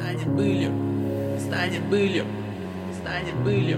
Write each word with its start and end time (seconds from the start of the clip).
станет 0.00 0.28
былью, 0.28 0.70
станет 1.38 1.82
былью, 1.90 2.24
станет 3.00 3.34
былью, 3.44 3.76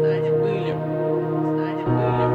станет 0.00 0.36
былью, 0.40 0.76
станет 1.54 1.86
былью. 1.86 2.34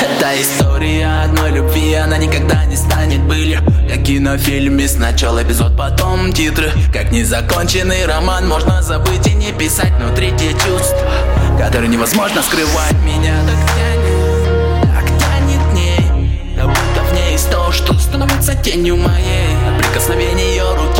Это 0.00 0.40
история 0.40 1.22
одной 1.24 1.50
любви, 1.50 1.94
она 1.94 2.16
никогда 2.16 2.64
не 2.66 2.76
станет 2.76 3.20
былью 3.22 3.60
Как 3.88 4.04
кинофильме, 4.04 4.86
сначала 4.86 5.42
эпизод, 5.42 5.76
потом 5.76 6.32
титры. 6.32 6.70
Как 6.92 7.10
незаконченный 7.10 8.06
роман, 8.06 8.48
можно 8.48 8.80
забыть 8.82 9.26
и 9.26 9.34
не 9.34 9.52
писать 9.52 9.92
внутри 10.00 10.30
те 10.38 10.52
чувства 10.52 11.10
Которые 11.58 11.88
невозможно 11.88 12.42
скрывать. 12.42 12.94
Меня 13.04 13.34
так 13.46 13.58
тянет, 13.76 14.94
так 14.94 15.06
тянет 15.18 15.72
ней. 15.74 16.56
Как 16.56 16.68
будто 16.68 17.02
в 17.02 17.12
ней 17.14 17.36
то, 17.50 17.72
что 17.72 17.94
становится 17.94 18.54
тенью 18.54 18.96
моей. 18.96 19.56
От 19.68 19.82
прикосновения 19.82 20.50
ее 20.50 20.74
руки 20.74 20.99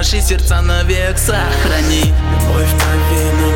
наши 0.00 0.22
сердца 0.22 0.62
навек 0.62 1.18
сохранить 1.18 2.14
Любовь 2.40 2.70
по 2.72 3.49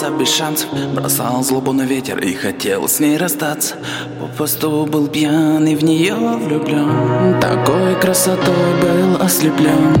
оставался 0.00 0.10
без 0.10 0.28
шансов. 0.28 0.68
Бросал 0.94 1.42
злобу 1.42 1.72
на 1.72 1.82
ветер 1.82 2.18
и 2.18 2.34
хотел 2.34 2.88
с 2.88 3.00
ней 3.00 3.16
расстаться. 3.16 3.74
Попросту 4.20 4.86
был 4.86 5.08
пьян 5.08 5.66
и 5.66 5.74
в 5.74 5.84
нее 5.84 6.14
влюблен 6.14 7.40
Такой 7.40 7.94
красотой 8.00 8.74
был 8.80 9.22
ослеплен 9.22 9.94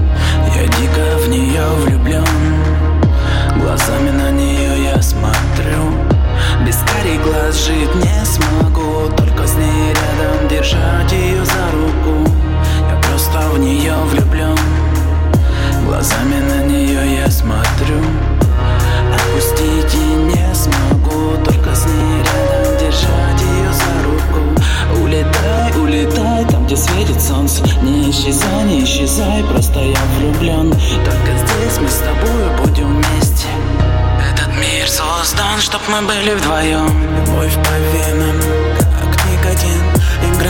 Я 0.56 0.64
дико 0.64 1.18
в 1.18 1.28
нее 1.28 1.62
влюблен 1.84 2.24
Глазами 3.60 4.10
на 4.10 4.30
нее 4.30 4.84
я 4.84 5.02
смотрю 5.02 5.79
исчезай, 28.90 29.44
просто 29.44 29.78
я 29.80 29.98
влюблен 30.18 30.70
Только 30.70 31.38
здесь 31.38 31.78
мы 31.80 31.88
с 31.88 31.98
тобой 31.98 32.58
будем 32.58 32.96
вместе. 32.96 33.46
Этот 34.32 34.48
мир 34.56 34.88
создан, 34.88 35.60
чтоб 35.60 35.80
мы 35.88 36.02
были 36.02 36.34
вдвоем 36.34 36.88
Любовь 37.16 37.54
по 37.54 37.74
венам, 37.92 38.40
как 38.78 39.26
никотин 39.26 39.82
Играет 40.34 40.49